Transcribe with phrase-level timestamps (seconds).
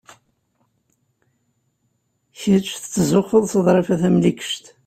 [2.39, 4.65] Kecc tettzuxxuḍ s Ḍrifa Tamlikect.